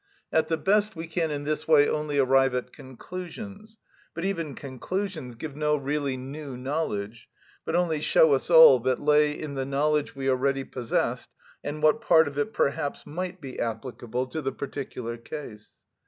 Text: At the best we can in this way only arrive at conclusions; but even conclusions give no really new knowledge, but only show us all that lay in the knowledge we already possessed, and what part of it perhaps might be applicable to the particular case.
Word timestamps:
At 0.31 0.47
the 0.47 0.57
best 0.57 0.95
we 0.95 1.05
can 1.05 1.29
in 1.29 1.43
this 1.43 1.67
way 1.67 1.87
only 1.87 2.17
arrive 2.17 2.55
at 2.55 2.73
conclusions; 2.73 3.77
but 4.15 4.25
even 4.25 4.55
conclusions 4.55 5.35
give 5.35 5.55
no 5.55 5.75
really 5.77 6.17
new 6.17 6.57
knowledge, 6.57 7.29
but 7.65 7.75
only 7.75 8.01
show 8.01 8.33
us 8.33 8.49
all 8.49 8.79
that 8.79 8.99
lay 8.99 9.31
in 9.33 9.53
the 9.53 9.63
knowledge 9.63 10.15
we 10.15 10.27
already 10.27 10.63
possessed, 10.63 11.29
and 11.63 11.83
what 11.83 12.01
part 12.01 12.27
of 12.27 12.39
it 12.39 12.51
perhaps 12.51 13.05
might 13.05 13.39
be 13.39 13.59
applicable 13.59 14.25
to 14.25 14.41
the 14.41 14.51
particular 14.51 15.17
case. 15.17 15.73